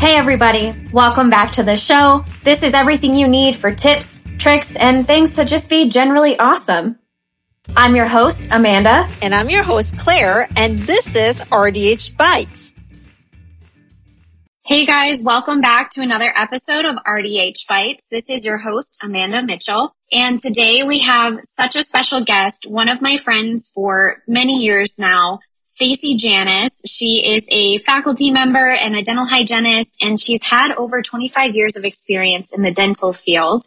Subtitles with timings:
[0.00, 2.24] Hey everybody, welcome back to the show.
[2.42, 6.98] This is everything you need for tips, tricks, and things to just be generally awesome.
[7.76, 9.06] I'm your host, Amanda.
[9.20, 12.72] And I'm your host, Claire, and this is RDH Bites.
[14.64, 18.08] Hey guys, welcome back to another episode of RDH Bites.
[18.08, 19.94] This is your host, Amanda Mitchell.
[20.10, 24.98] And today we have such a special guest, one of my friends for many years
[24.98, 25.40] now,
[25.80, 26.82] Stacy Janis.
[26.84, 31.74] She is a faculty member and a dental hygienist, and she's had over 25 years
[31.74, 33.64] of experience in the dental field.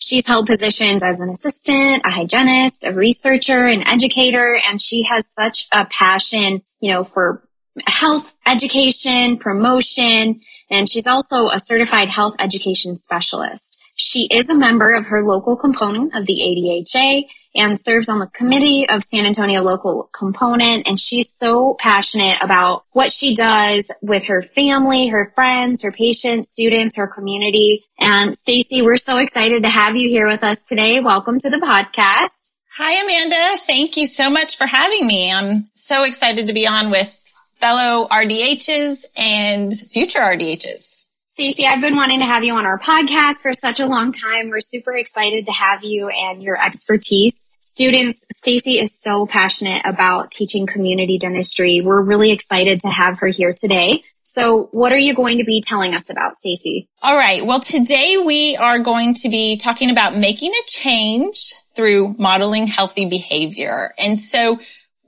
[0.00, 5.28] She's held positions as an assistant, a hygienist, a researcher, an educator, and she has
[5.28, 7.46] such a passion, you know, for
[7.86, 13.80] health education, promotion, and she's also a certified health education specialist.
[13.94, 18.26] She is a member of her local component of the ADHA and serves on the
[18.28, 20.86] committee of San Antonio local component.
[20.86, 26.50] And she's so passionate about what she does with her family, her friends, her patients,
[26.50, 27.84] students, her community.
[27.98, 31.00] And Stacy, we're so excited to have you here with us today.
[31.00, 32.56] Welcome to the podcast.
[32.76, 33.58] Hi, Amanda.
[33.66, 35.30] Thank you so much for having me.
[35.30, 37.18] I'm so excited to be on with
[37.60, 41.01] fellow RDHs and future RDHs.
[41.32, 44.50] Stacey, I've been wanting to have you on our podcast for such a long time.
[44.50, 47.48] We're super excited to have you and your expertise.
[47.58, 51.80] Students, Stacey is so passionate about teaching community dentistry.
[51.80, 54.04] We're really excited to have her here today.
[54.20, 56.90] So what are you going to be telling us about, Stacey?
[57.00, 57.42] All right.
[57.42, 63.06] Well, today we are going to be talking about making a change through modeling healthy
[63.06, 63.92] behavior.
[63.98, 64.58] And so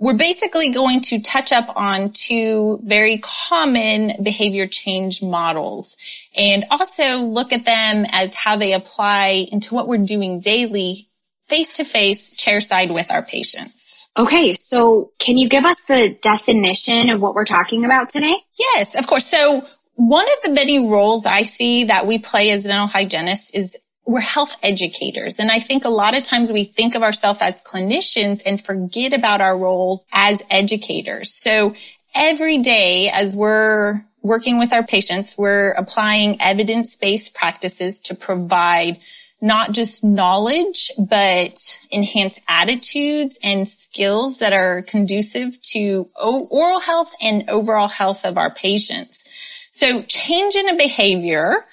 [0.05, 3.17] we're basically going to touch up on two very
[3.49, 5.97] common behavior change models
[6.37, 11.09] and also look at them as how they apply into what we're doing daily
[11.45, 14.11] face to face chairside with our patients.
[14.15, 14.53] Okay.
[14.53, 18.35] So can you give us the definition of what we're talking about today?
[18.59, 19.27] Yes, of course.
[19.27, 23.79] So one of the many roles I see that we play as dental hygienists is
[24.07, 25.39] we're health educators.
[25.39, 29.13] And I think a lot of times we think of ourselves as clinicians and forget
[29.13, 31.31] about our roles as educators.
[31.31, 31.75] So
[32.15, 38.99] every day as we're working with our patients, we're applying evidence-based practices to provide
[39.41, 47.51] not just knowledge, but enhance attitudes and skills that are conducive to oral health and
[47.51, 49.23] overall health of our patients.
[49.71, 51.67] So change in a behavior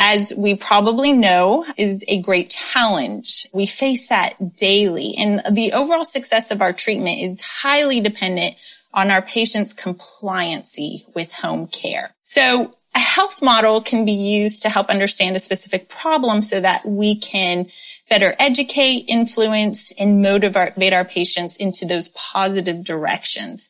[0.00, 3.48] as we probably know, is a great challenge.
[3.52, 8.54] We face that daily and the overall success of our treatment is highly dependent
[8.94, 12.14] on our patients' compliancy with home care.
[12.22, 16.86] So a health model can be used to help understand a specific problem so that
[16.86, 17.66] we can
[18.08, 23.68] better educate, influence, and motivate our patients into those positive directions.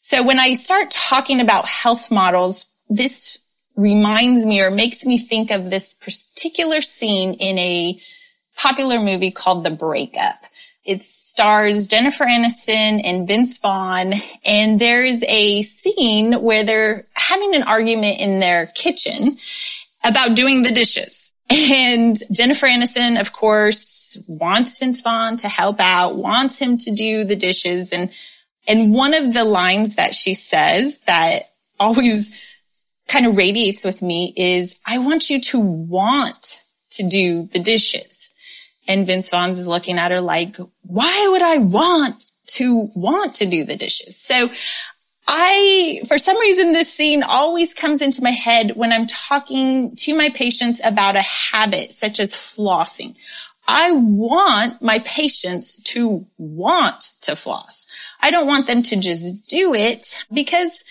[0.00, 3.38] So when I start talking about health models, this
[3.76, 8.00] reminds me or makes me think of this particular scene in a
[8.56, 10.44] popular movie called The Breakup.
[10.84, 17.54] It stars Jennifer Aniston and Vince Vaughn, and there is a scene where they're having
[17.54, 19.36] an argument in their kitchen
[20.04, 21.32] about doing the dishes.
[21.50, 27.24] And Jennifer Aniston, of course, wants Vince Vaughn to help out, wants him to do
[27.24, 27.92] the dishes.
[27.92, 28.10] And,
[28.66, 31.44] and one of the lines that she says that
[31.78, 32.36] always
[33.12, 36.62] kind of radiates with me is I want you to want
[36.92, 38.32] to do the dishes.
[38.88, 42.24] And Vince Vaughn's is looking at her like, why would I want
[42.58, 44.16] to want to do the dishes?
[44.16, 44.48] So
[45.28, 50.16] I, for some reason, this scene always comes into my head when I'm talking to
[50.16, 53.14] my patients about a habit such as flossing.
[53.68, 57.86] I want my patients to want to floss.
[58.20, 60.82] I don't want them to just do it because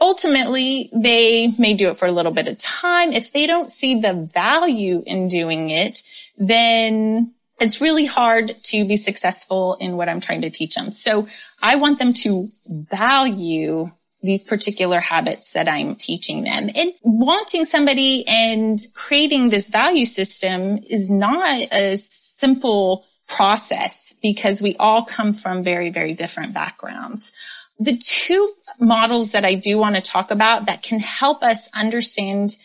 [0.00, 3.12] ultimately they may do it for a little bit of time.
[3.12, 6.02] If they don't see the value in doing it,
[6.36, 10.92] then it's really hard to be successful in what I'm trying to teach them.
[10.92, 11.28] So
[11.60, 13.90] I want them to value
[14.22, 20.78] these particular habits that I'm teaching them and wanting somebody and creating this value system
[20.88, 27.32] is not a simple process because we all come from very, very different backgrounds.
[27.78, 32.56] The two models that I do want to talk about that can help us understand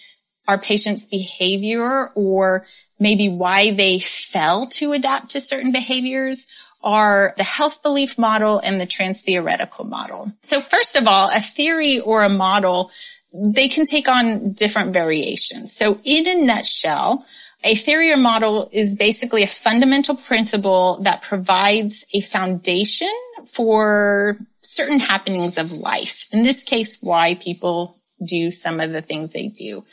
[0.47, 2.65] our patient's behavior or
[2.99, 6.47] maybe why they fell to adapt to certain behaviors
[6.83, 10.31] are the health belief model and the trans theoretical model.
[10.41, 12.91] So first of all, a theory or a model,
[13.33, 15.73] they can take on different variations.
[15.73, 17.25] So in a nutshell,
[17.63, 23.13] a theory or model is basically a fundamental principle that provides a foundation
[23.45, 26.27] for certain happenings of life.
[26.31, 29.83] In this case, why people do some of the things they do.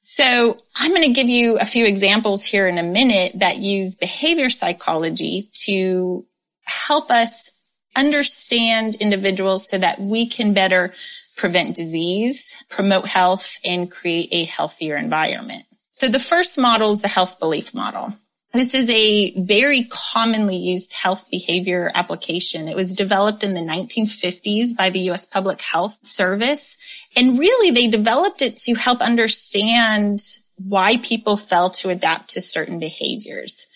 [0.00, 3.94] So I'm going to give you a few examples here in a minute that use
[3.94, 6.26] behavior psychology to
[6.64, 7.50] help us
[7.96, 10.92] understand individuals so that we can better
[11.36, 15.64] prevent disease, promote health, and create a healthier environment.
[15.94, 18.12] So the first model is the health belief model.
[18.52, 22.68] This is a very commonly used health behavior application.
[22.68, 25.24] It was developed in the 1950s by the U.S.
[25.24, 26.76] Public Health Service.
[27.14, 30.20] And really they developed it to help understand
[30.68, 33.68] why people fail to adapt to certain behaviors.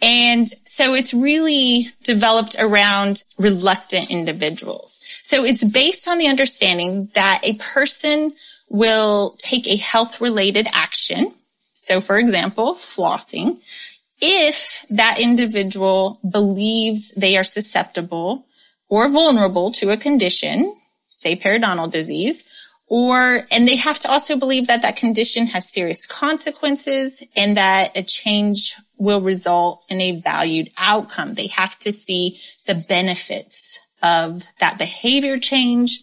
[0.00, 5.04] And so it's really developed around reluctant individuals.
[5.24, 8.34] So it's based on the understanding that a person
[8.68, 11.34] will take a health related action.
[11.82, 13.60] So for example, flossing
[14.20, 18.46] if that individual believes they are susceptible
[18.88, 20.76] or vulnerable to a condition,
[21.08, 22.46] say periodontal disease,
[22.86, 27.96] or, and they have to also believe that that condition has serious consequences and that
[27.96, 31.34] a change will result in a valued outcome.
[31.34, 36.00] They have to see the benefits of that behavior change.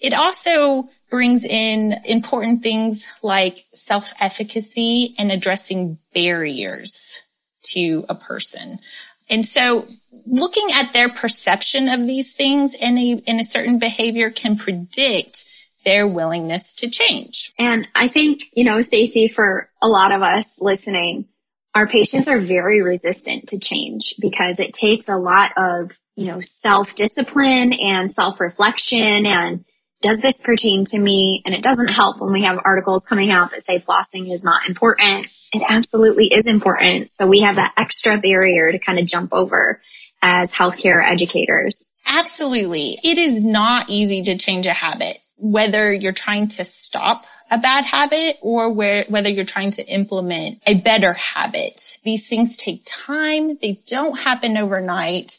[0.00, 7.22] It also brings in important things like self-efficacy and addressing barriers
[7.62, 8.78] to a person.
[9.30, 9.86] And so
[10.26, 15.44] looking at their perception of these things in a, in a certain behavior can predict
[15.84, 17.52] their willingness to change.
[17.58, 21.26] And I think, you know, Stacy, for a lot of us listening,
[21.74, 26.40] our patients are very resistant to change because it takes a lot of, you know,
[26.40, 29.64] self discipline and self reflection and
[30.00, 31.42] does this pertain to me?
[31.44, 34.68] And it doesn't help when we have articles coming out that say flossing is not
[34.68, 35.26] important.
[35.52, 37.10] It absolutely is important.
[37.10, 39.80] So we have that extra barrier to kind of jump over
[40.22, 41.88] as healthcare educators.
[42.06, 42.98] Absolutely.
[43.02, 47.84] It is not easy to change a habit, whether you're trying to stop a bad
[47.84, 51.98] habit or where, whether you're trying to implement a better habit.
[52.04, 53.56] These things take time.
[53.56, 55.38] They don't happen overnight.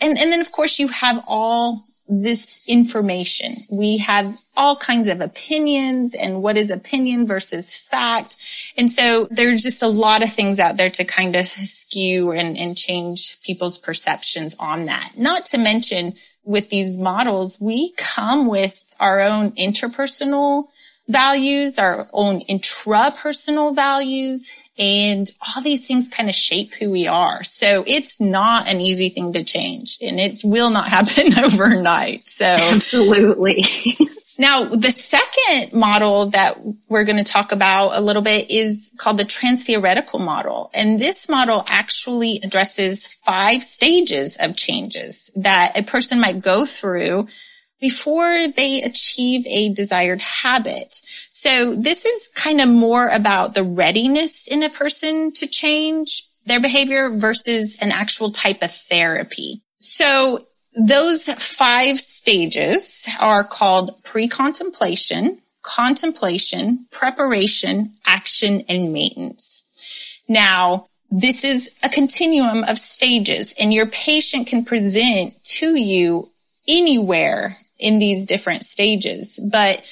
[0.00, 3.56] And, and then of course you have all this information.
[3.70, 8.36] We have all kinds of opinions and what is opinion versus fact.
[8.76, 12.56] And so there's just a lot of things out there to kind of skew and,
[12.56, 15.10] and change people's perceptions on that.
[15.16, 16.14] Not to mention
[16.44, 20.68] with these models, we come with our own interpersonal
[21.08, 27.42] values, our own intrapersonal values, and all these things kind of shape who we are.
[27.42, 32.28] So it's not an easy thing to change and it will not happen overnight.
[32.28, 33.64] So absolutely.
[34.38, 36.58] now the second model that
[36.88, 40.70] we're going to talk about a little bit is called the trans-theoretical model.
[40.72, 47.26] And this model actually addresses five stages of changes that a person might go through
[47.80, 51.00] before they achieve a desired habit.
[51.40, 56.58] So this is kind of more about the readiness in a person to change their
[56.58, 59.62] behavior versus an actual type of therapy.
[59.78, 69.62] So those five stages are called pre-contemplation, contemplation, preparation, action, and maintenance.
[70.28, 76.30] Now, this is a continuum of stages and your patient can present to you
[76.66, 79.38] anywhere in these different stages.
[79.52, 79.84] But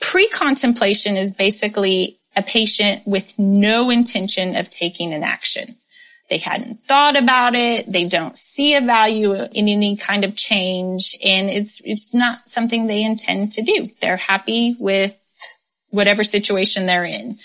[0.00, 5.76] pre-contemplation is basically a patient with no intention of taking an action.
[6.28, 7.90] They hadn't thought about it.
[7.90, 12.86] They don't see a value in any kind of change and it's, it's not something
[12.86, 13.88] they intend to do.
[14.00, 15.16] They're happy with
[15.90, 17.38] whatever situation they're in.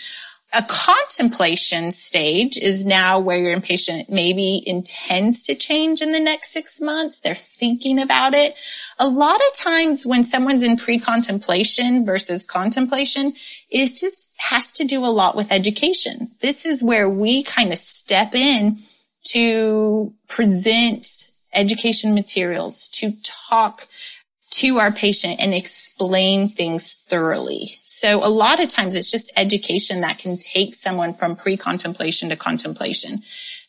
[0.53, 6.51] A contemplation stage is now where your patient maybe intends to change in the next
[6.51, 7.21] six months.
[7.21, 8.55] They're thinking about it.
[8.99, 13.31] A lot of times when someone's in pre-contemplation versus contemplation,
[13.69, 14.03] it
[14.39, 16.31] has to do a lot with education.
[16.41, 18.79] This is where we kind of step in
[19.29, 23.87] to present education materials, to talk
[24.49, 27.71] to our patient and explain things thoroughly.
[28.01, 32.35] So a lot of times it's just education that can take someone from pre-contemplation to
[32.35, 33.21] contemplation.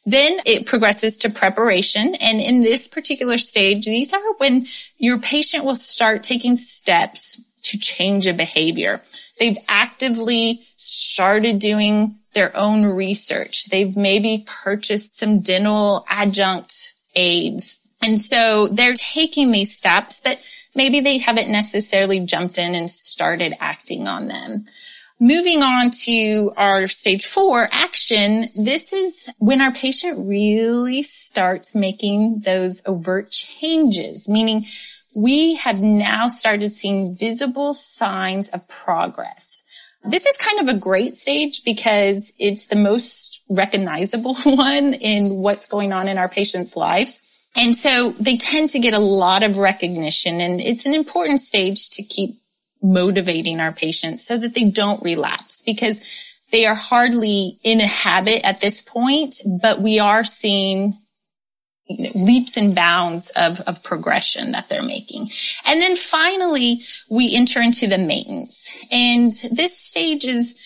[0.06, 2.14] Then it progresses to preparation.
[2.14, 7.78] And in this particular stage, these are when your patient will start taking steps to
[7.78, 9.02] change a behavior.
[9.38, 13.66] They've actively started doing their own research.
[13.66, 17.86] They've maybe purchased some dental adjunct aids.
[18.00, 20.42] And so they're taking these steps, but
[20.74, 24.64] maybe they haven't necessarily jumped in and started acting on them.
[25.20, 28.46] Moving on to our stage four action.
[28.56, 34.66] This is when our patient really starts making those overt changes, meaning
[35.14, 39.62] we have now started seeing visible signs of progress.
[40.04, 45.66] This is kind of a great stage because it's the most recognizable one in what's
[45.66, 47.21] going on in our patients' lives.
[47.56, 51.90] And so they tend to get a lot of recognition and it's an important stage
[51.90, 52.36] to keep
[52.82, 56.02] motivating our patients so that they don't relapse because
[56.50, 60.96] they are hardly in a habit at this point, but we are seeing
[62.14, 65.30] leaps and bounds of, of progression that they're making.
[65.64, 68.70] And then finally, we enter into the maintenance.
[68.90, 70.58] And this stage is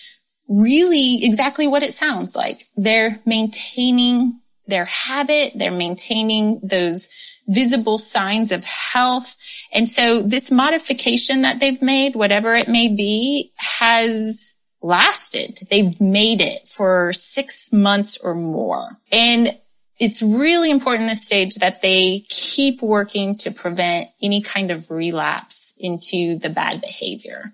[0.47, 2.63] really exactly what it sounds like.
[2.75, 5.53] They're maintaining their habit.
[5.55, 7.09] They're maintaining those
[7.47, 9.35] visible signs of health.
[9.71, 15.67] And so this modification that they've made, whatever it may be, has lasted.
[15.69, 18.99] They've made it for six months or more.
[19.11, 19.57] And
[19.99, 25.73] it's really important this stage that they keep working to prevent any kind of relapse
[25.79, 27.53] into the bad behavior.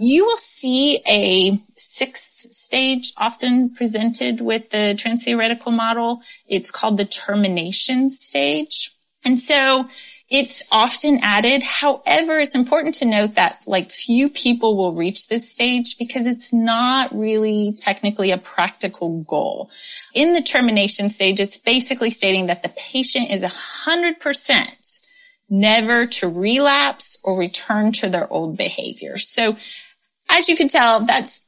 [0.00, 6.22] You will see a sixth stage often presented with the transtheoretical model.
[6.46, 8.92] It's called the termination stage.
[9.24, 9.88] And so
[10.30, 11.64] it's often added.
[11.64, 16.52] However, it's important to note that like few people will reach this stage because it's
[16.52, 19.68] not really technically a practical goal.
[20.14, 24.76] In the termination stage, it's basically stating that the patient is a hundred percent
[25.50, 29.16] never to relapse or return to their old behavior.
[29.16, 29.56] So
[30.30, 31.42] as you can tell, that's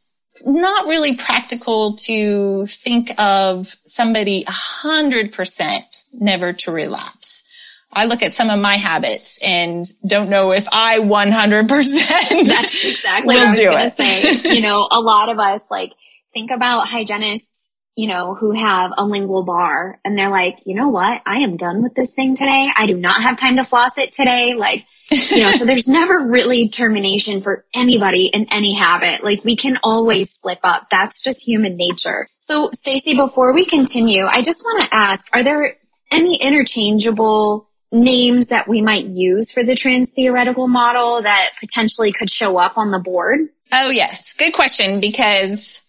[0.45, 7.45] not really practical to think of somebody a hundred percent never to relapse.
[7.93, 11.67] I look at some of my habits and don't know if I 100%
[12.47, 14.55] That's exactly what I was going to say.
[14.55, 15.93] You know, a lot of us like
[16.33, 17.70] think about hygienists,
[18.01, 21.21] you know, who have a lingual bar and they're like, you know what?
[21.27, 22.71] I am done with this thing today.
[22.75, 24.55] I do not have time to floss it today.
[24.55, 29.23] Like, you know, so there's never really termination for anybody in any habit.
[29.23, 30.87] Like we can always slip up.
[30.91, 32.27] That's just human nature.
[32.41, 35.77] So Stacy, before we continue, I just want to ask, are there
[36.11, 42.31] any interchangeable names that we might use for the trans theoretical model that potentially could
[42.31, 43.41] show up on the board?
[43.73, 44.33] Oh, yes.
[44.33, 45.83] Good question because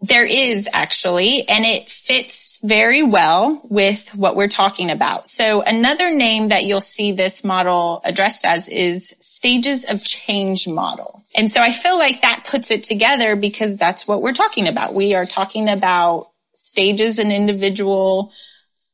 [0.00, 5.26] there is actually, and it fits very well with what we're talking about.
[5.26, 11.24] So another name that you'll see this model addressed as is stages of change model.
[11.34, 14.94] And so I feel like that puts it together because that's what we're talking about.
[14.94, 18.32] We are talking about stages an individual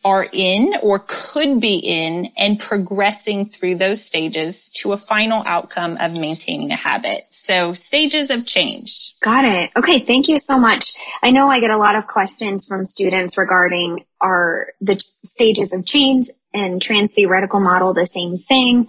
[0.04, 5.96] are in or could be in and progressing through those stages to a final outcome
[6.00, 7.22] of maintaining a habit.
[7.30, 9.14] So stages of change.
[9.20, 9.70] Got it.
[9.76, 10.00] Okay.
[10.00, 10.94] Thank you so much.
[11.22, 15.84] I know I get a lot of questions from students regarding are the stages of
[15.84, 18.88] change and trans theoretical model the same thing?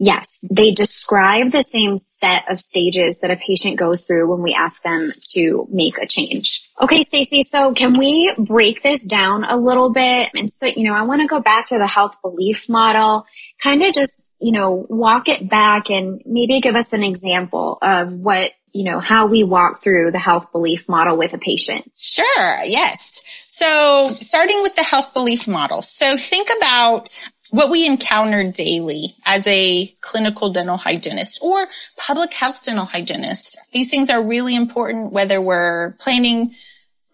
[0.00, 4.54] Yes, they describe the same set of stages that a patient goes through when we
[4.54, 6.70] ask them to make a change.
[6.80, 10.30] Okay, Stacy, so can we break this down a little bit?
[10.34, 13.26] And so, you know, I want to go back to the health belief model,
[13.60, 18.12] kind of just, you know, walk it back and maybe give us an example of
[18.12, 21.90] what, you know, how we walk through the health belief model with a patient.
[21.96, 22.62] Sure.
[22.64, 23.20] Yes.
[23.48, 25.82] So starting with the health belief model.
[25.82, 32.62] So think about what we encounter daily as a clinical dental hygienist or public health
[32.62, 33.58] dental hygienist.
[33.72, 36.54] These things are really important whether we're planning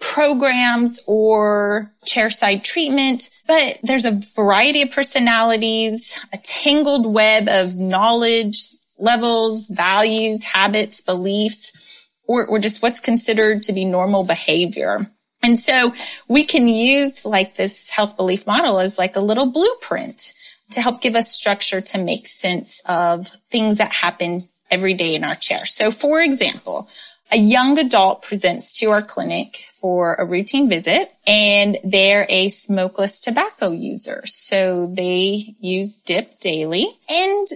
[0.01, 8.65] programs or chairside treatment, but there's a variety of personalities, a tangled web of knowledge,
[8.99, 15.11] levels, values, habits, beliefs, or, or just what's considered to be normal behavior.
[15.45, 15.93] And so
[16.27, 20.33] we can use like this health belief model as like a little blueprint
[20.71, 25.23] to help give us structure to make sense of things that happen every day in
[25.23, 25.67] our chair.
[25.67, 26.89] So for example,
[27.31, 33.21] a young adult presents to our clinic for a routine visit and they're a smokeless
[33.21, 34.23] tobacco user.
[34.25, 37.47] So they use dip daily and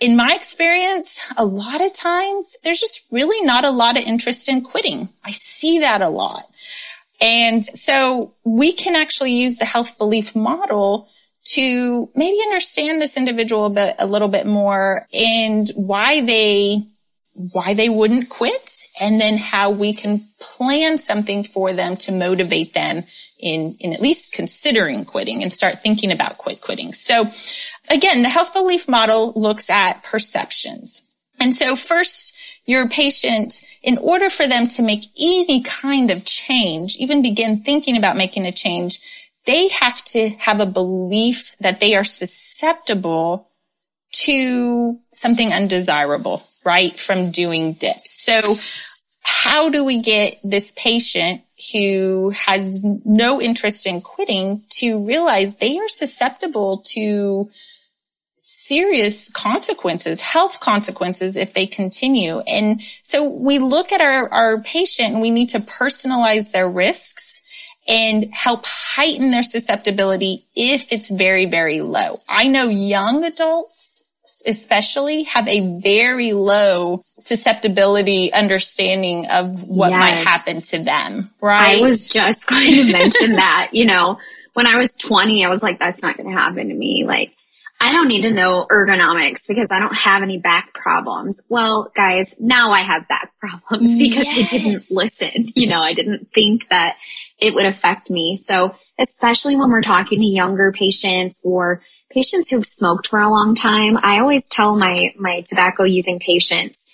[0.00, 4.48] in my experience, a lot of times there's just really not a lot of interest
[4.48, 5.08] in quitting.
[5.24, 6.44] I see that a lot.
[7.20, 11.08] And so we can actually use the health belief model
[11.52, 16.82] to maybe understand this individual a bit, a little bit more and why they,
[17.52, 22.74] why they wouldn't quit and then how we can plan something for them to motivate
[22.74, 23.02] them
[23.40, 26.92] in, in at least considering quitting and start thinking about quit quitting.
[26.92, 27.26] So
[27.90, 31.02] again, the health belief model looks at perceptions.
[31.40, 32.37] And so first,
[32.68, 37.96] your patient, in order for them to make any kind of change, even begin thinking
[37.96, 39.00] about making a change,
[39.46, 43.48] they have to have a belief that they are susceptible
[44.12, 46.98] to something undesirable, right?
[46.98, 48.22] From doing dips.
[48.22, 48.54] So
[49.22, 51.40] how do we get this patient
[51.72, 57.50] who has no interest in quitting to realize they are susceptible to
[58.50, 62.38] serious consequences, health consequences if they continue.
[62.40, 67.42] And so we look at our, our patient and we need to personalize their risks
[67.86, 72.16] and help heighten their susceptibility if it's very, very low.
[72.26, 74.14] I know young adults
[74.46, 80.00] especially have a very low susceptibility understanding of what yes.
[80.00, 81.82] might happen to them, right?
[81.82, 84.18] I was just going to mention that, you know,
[84.54, 87.04] when I was 20, I was like, that's not going to happen to me.
[87.06, 87.34] Like,
[87.80, 91.42] I don't need to know ergonomics because I don't have any back problems.
[91.48, 94.52] Well, guys, now I have back problems because yes.
[94.52, 95.44] I didn't listen.
[95.54, 96.96] You know, I didn't think that
[97.38, 98.34] it would affect me.
[98.34, 103.54] So especially when we're talking to younger patients or patients who've smoked for a long
[103.54, 106.92] time, I always tell my, my tobacco using patients,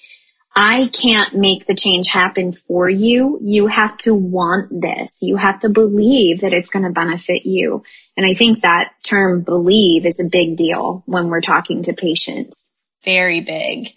[0.57, 3.41] I can't make the change happen for you.
[3.43, 5.19] You have to want this.
[5.21, 7.83] You have to believe that it's going to benefit you.
[8.17, 12.73] And I think that term believe is a big deal when we're talking to patients.
[13.05, 13.89] Very big.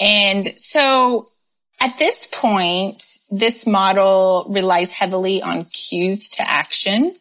[0.00, 1.30] And so
[1.80, 7.14] at this point, this model relies heavily on cues to action.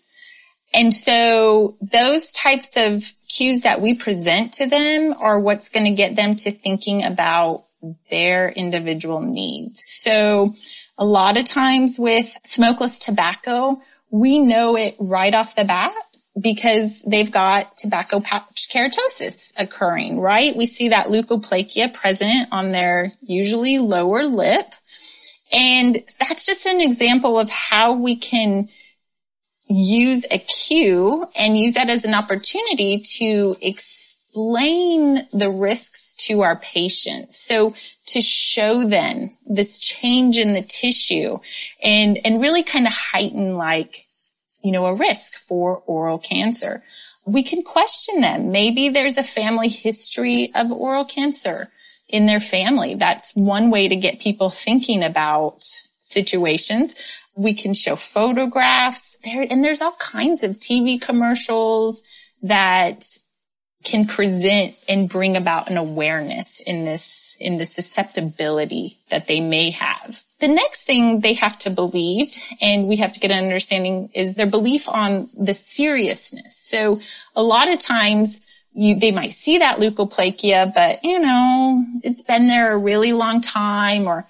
[0.74, 5.92] And so those types of cues that we present to them are what's going to
[5.92, 7.66] get them to thinking about
[8.10, 9.84] their individual needs.
[9.88, 10.56] So
[10.98, 15.94] a lot of times with smokeless tobacco, we know it right off the bat
[16.40, 20.56] because they've got tobacco pouch keratosis occurring, right?
[20.56, 24.66] We see that leukoplakia present on their usually lower lip.
[25.52, 28.70] And that's just an example of how we can
[29.68, 33.58] use a cue and use that as an opportunity to
[34.32, 37.38] explain the risks to our patients.
[37.38, 37.76] So
[38.08, 41.40] to show them this change in the tissue
[41.84, 44.06] and, and really kind of heighten like,
[44.64, 46.82] you know, a risk for oral cancer.
[47.26, 48.54] We can question them.
[48.54, 51.70] Maybe there's a family history of oral cancer
[52.08, 52.96] in their family.
[52.96, 55.62] That's one way to get people thinking about
[56.00, 56.96] situations.
[57.36, 62.04] We can show photographs there, and there's all kinds of TV commercials
[62.44, 63.04] that
[63.84, 69.72] can present and bring about an awareness in this, in the susceptibility that they may
[69.72, 70.22] have.
[70.40, 74.36] The next thing they have to believe, and we have to get an understanding is
[74.36, 76.56] their belief on the seriousness.
[76.56, 77.00] So
[77.36, 78.42] a lot of times
[78.74, 83.42] you, they might see that leukoplakia, but you know, it's been there a really long
[83.42, 84.26] time or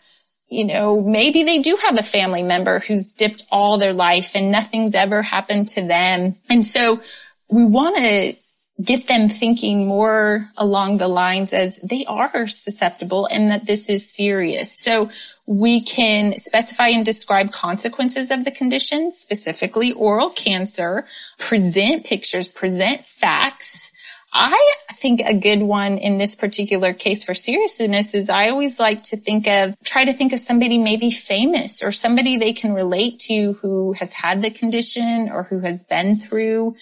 [0.51, 4.51] you know, maybe they do have a family member who's dipped all their life and
[4.51, 6.35] nothing's ever happened to them.
[6.49, 7.01] And so
[7.49, 8.35] we want to
[8.81, 14.09] get them thinking more along the lines as they are susceptible and that this is
[14.09, 14.71] serious.
[14.77, 15.09] So
[15.45, 21.05] we can specify and describe consequences of the condition, specifically oral cancer,
[21.37, 23.91] present pictures, present facts,
[24.33, 29.03] I think a good one in this particular case for seriousness is I always like
[29.03, 33.19] to think of, try to think of somebody maybe famous or somebody they can relate
[33.27, 36.75] to who has had the condition or who has been through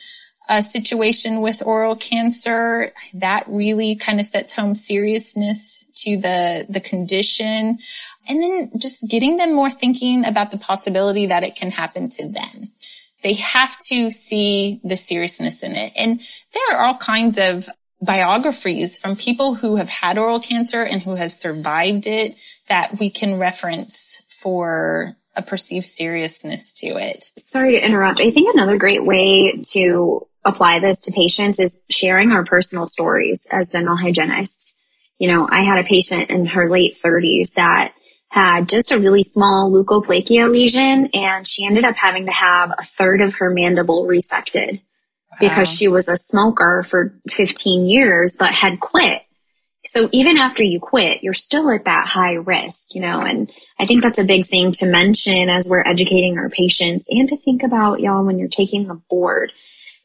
[0.50, 2.92] a situation with oral cancer.
[3.14, 7.78] That really kind of sets home seriousness to the, the condition.
[8.28, 12.28] And then just getting them more thinking about the possibility that it can happen to
[12.28, 12.72] them.
[13.22, 15.94] They have to see the seriousness in it.
[15.96, 16.20] And
[16.54, 17.70] there are all kinds of
[18.02, 22.36] biographies from people who have had oral cancer and who have survived it
[22.70, 27.24] that we can reference for a perceived seriousness to it.
[27.38, 28.22] Sorry to interrupt.
[28.22, 33.47] I think another great way to apply this to patients is sharing our personal stories
[33.52, 34.78] as dental hygienists.
[35.17, 37.93] You know, I had a patient in her late 30s that
[38.30, 42.84] had just a really small leukoplakia lesion and she ended up having to have a
[42.84, 45.38] third of her mandible resected wow.
[45.39, 49.23] because she was a smoker for 15 years but had quit.
[49.86, 53.49] So even after you quit, you're still at that high risk, you know, and
[53.80, 57.38] I think that's a big thing to mention as we're educating our patients and to
[57.38, 59.52] think about y'all when you're taking the board.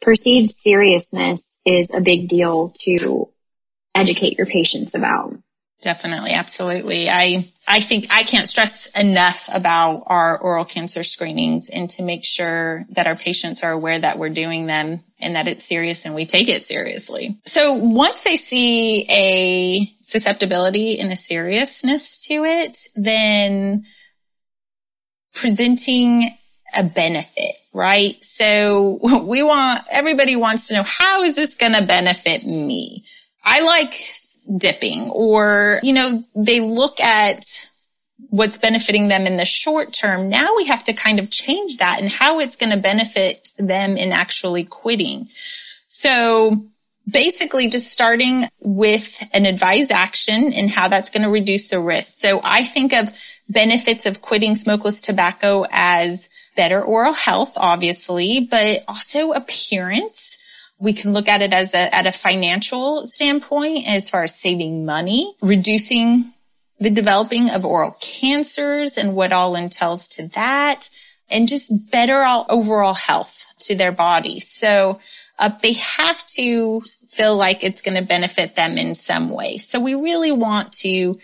[0.05, 3.31] Perceived seriousness is a big deal to
[3.95, 5.35] educate your patients about.
[5.81, 6.33] Definitely.
[6.33, 7.09] Absolutely.
[7.09, 12.23] I, I think I can't stress enough about our oral cancer screenings and to make
[12.23, 16.15] sure that our patients are aware that we're doing them and that it's serious and
[16.15, 17.39] we take it seriously.
[17.47, 23.85] So once they see a susceptibility and a seriousness to it, then
[25.33, 26.31] presenting
[26.77, 28.23] a benefit, right?
[28.23, 33.05] So we want, everybody wants to know, how is this going to benefit me?
[33.43, 33.95] I like
[34.59, 37.69] dipping or, you know, they look at
[38.31, 40.29] what's benefiting them in the short term.
[40.29, 43.97] Now we have to kind of change that and how it's going to benefit them
[43.97, 45.29] in actually quitting.
[45.89, 46.67] So
[47.09, 52.19] basically just starting with an advised action and how that's going to reduce the risk.
[52.19, 53.11] So I think of
[53.49, 60.39] benefits of quitting smokeless tobacco as better oral health, obviously, but also appearance.
[60.79, 64.85] We can look at it as a, at a financial standpoint as far as saving
[64.85, 66.33] money, reducing
[66.81, 70.91] the developing of oral cancers and what all entails to that,
[71.31, 74.41] and just better all overall health to their body.
[74.41, 75.01] So
[75.39, 79.59] uh, they have to feel like it's going to benefit them in some way.
[79.59, 81.19] So we really want to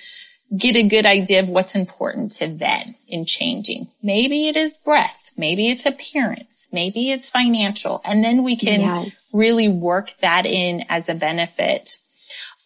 [0.57, 3.89] get a good idea of what's important to them in changing.
[4.03, 5.20] Maybe it is breath.
[5.41, 6.69] Maybe it's appearance.
[6.73, 8.01] Maybe it's financial.
[8.05, 9.29] And then we can yes.
[9.33, 11.97] really work that in as a benefit.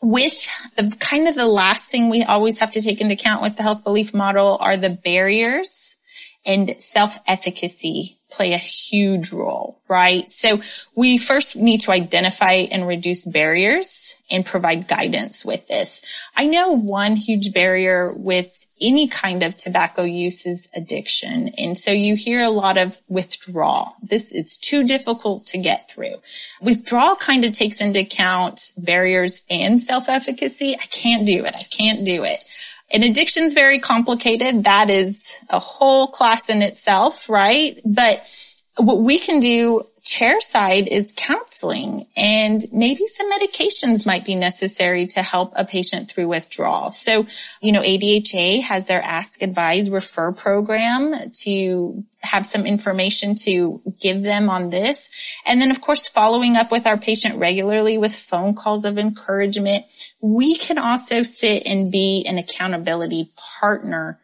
[0.02, 0.34] With
[0.76, 3.62] the kind of the last thing we always have to take into account with the
[3.62, 5.96] health belief model are the barriers
[6.44, 10.30] and self-efficacy play a huge role, right?
[10.30, 10.60] So
[10.94, 16.02] we first need to identify and reduce barriers and provide guidance with this.
[16.36, 18.52] I know one huge barrier with
[18.84, 21.48] any kind of tobacco use is addiction.
[21.56, 23.96] And so you hear a lot of withdrawal.
[24.02, 26.16] This, it's too difficult to get through.
[26.60, 30.74] Withdrawal kind of takes into account barriers and self-efficacy.
[30.74, 31.54] I can't do it.
[31.56, 32.44] I can't do it.
[32.92, 34.64] And addiction's very complicated.
[34.64, 37.80] That is a whole class in itself, right?
[37.84, 38.28] But
[38.76, 45.06] what we can do chair side is counseling and maybe some medications might be necessary
[45.06, 46.90] to help a patient through withdrawal.
[46.90, 47.26] So,
[47.62, 54.22] you know, ADHA has their ask advise refer program to have some information to give
[54.22, 55.10] them on this.
[55.46, 59.86] And then of course, following up with our patient regularly with phone calls of encouragement.
[60.20, 64.20] We can also sit and be an accountability partner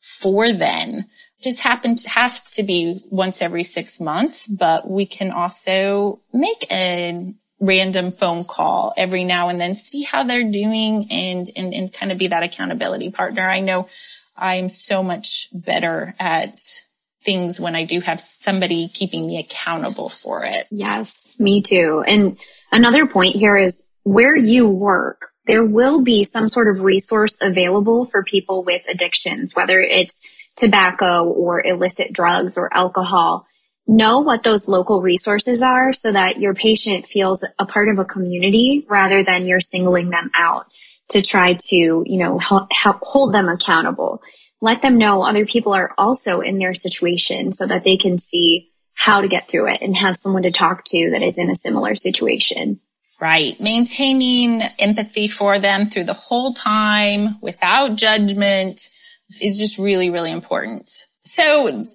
[0.00, 1.06] for them
[1.44, 6.66] just happen to have to be once every six months, but we can also make
[6.70, 11.92] a random phone call every now and then, see how they're doing and, and, and
[11.92, 13.42] kind of be that accountability partner.
[13.42, 13.88] I know
[14.36, 16.58] I'm so much better at
[17.22, 20.66] things when I do have somebody keeping me accountable for it.
[20.70, 22.04] Yes, me too.
[22.06, 22.38] And
[22.70, 28.04] another point here is where you work, there will be some sort of resource available
[28.04, 30.22] for people with addictions, whether it's
[30.56, 33.46] tobacco or illicit drugs or alcohol,
[33.86, 38.04] know what those local resources are so that your patient feels a part of a
[38.04, 40.66] community rather than you're singling them out
[41.10, 44.22] to try to, you know, help, help hold them accountable.
[44.60, 48.70] Let them know other people are also in their situation so that they can see
[48.94, 51.56] how to get through it and have someone to talk to that is in a
[51.56, 52.80] similar situation.
[53.20, 53.58] Right.
[53.60, 58.88] Maintaining empathy for them through the whole time without judgment
[59.28, 60.90] is just really, really important.
[61.20, 61.86] So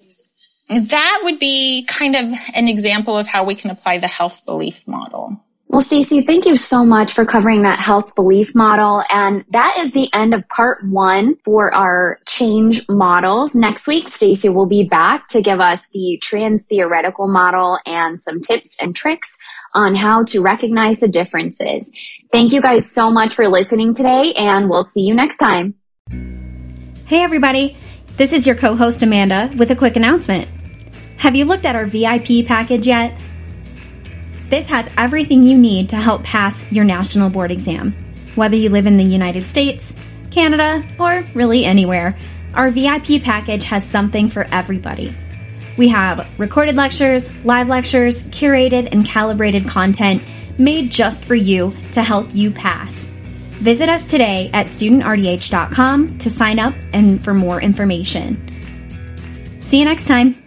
[0.68, 4.86] that would be kind of an example of how we can apply the health belief
[4.86, 5.40] model.
[5.70, 9.04] Well, Stacey, thank you so much for covering that health belief model.
[9.08, 13.54] And that is the end of part one for our change models.
[13.54, 18.40] Next week, Stacey will be back to give us the trans theoretical model and some
[18.40, 19.38] tips and tricks
[19.72, 21.92] on how to recognize the differences.
[22.32, 25.74] Thank you guys so much for listening today and we'll see you next time.
[27.10, 27.76] Hey, everybody.
[28.16, 30.48] This is your co host Amanda with a quick announcement.
[31.16, 33.20] Have you looked at our VIP package yet?
[34.48, 37.96] This has everything you need to help pass your national board exam.
[38.36, 39.92] Whether you live in the United States,
[40.30, 42.16] Canada, or really anywhere,
[42.54, 45.12] our VIP package has something for everybody.
[45.76, 50.22] We have recorded lectures, live lectures, curated and calibrated content
[50.60, 53.09] made just for you to help you pass.
[53.60, 58.38] Visit us today at studentrdh.com to sign up and for more information.
[59.60, 60.39] See you next time.